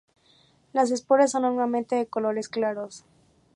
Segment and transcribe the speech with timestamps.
[0.73, 3.05] Las esporas son normalmente de colores claros.